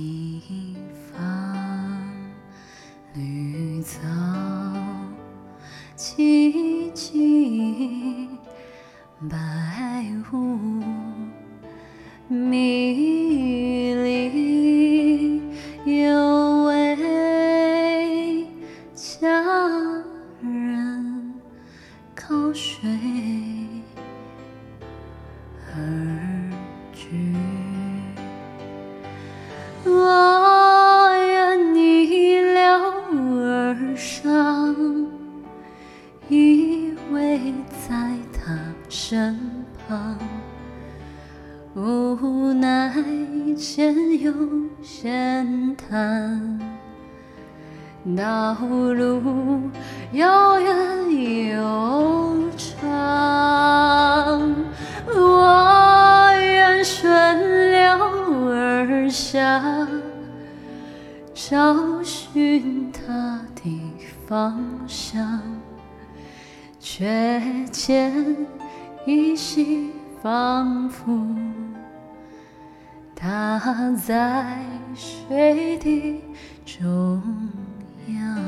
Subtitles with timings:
[0.00, 0.76] 一
[1.10, 1.24] 方，
[3.14, 3.98] 绿草
[5.96, 8.28] 萋萋，
[29.84, 32.62] 我愿逆流
[33.40, 34.74] 而上，
[36.28, 37.52] 依偎
[37.88, 39.38] 在他身
[39.86, 40.18] 旁。
[41.74, 42.92] 无奈
[43.56, 44.32] 前有
[44.82, 46.58] 险滩，
[48.16, 49.60] 道路
[50.12, 54.17] 遥远又长。
[61.50, 63.92] 找寻他的
[64.26, 65.40] 方向，
[66.78, 67.40] 却
[67.72, 68.36] 见
[69.06, 69.90] 依稀
[70.20, 71.34] 仿佛
[73.16, 74.62] 他在
[74.94, 76.22] 水的
[76.66, 77.22] 中
[78.08, 78.47] 央。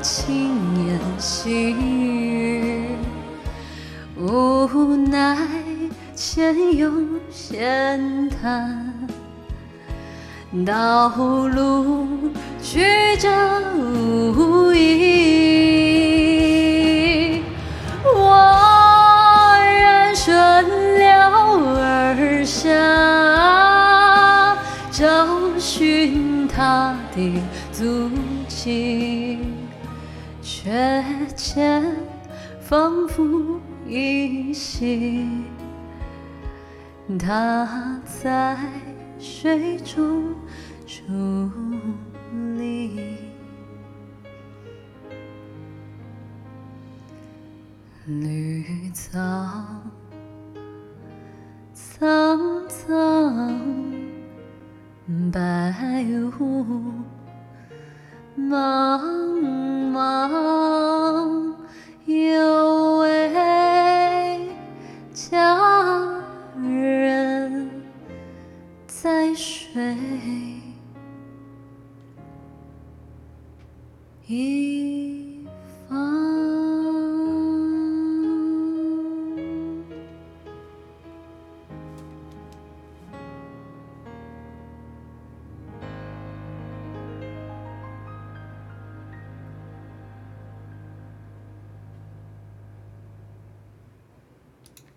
[0.00, 2.88] 轻言细语。
[4.18, 5.36] 无奈
[6.14, 6.90] 前有
[7.30, 8.92] 险滩，
[10.64, 11.08] 道
[11.48, 12.06] 路
[12.62, 12.80] 曲
[13.18, 13.28] 折
[13.84, 14.86] 无已。
[18.04, 20.64] 我愿顺
[20.98, 21.06] 流
[21.78, 22.70] 而下，
[24.90, 25.26] 找
[25.58, 27.40] 寻他的
[27.72, 28.10] 足
[28.48, 29.38] 迹，
[30.66, 31.80] 却见
[32.60, 35.44] 仿佛依稀，
[37.16, 38.58] 他在
[39.16, 40.34] 水中
[40.84, 41.48] 伫
[42.56, 43.16] 立。
[48.06, 49.16] 绿草
[51.72, 53.56] 苍苍，
[55.32, 56.04] 白
[56.40, 56.82] 雾
[58.36, 59.00] 茫
[59.92, 60.35] 茫，
[69.36, 69.94] 水。
[74.26, 74.55] 一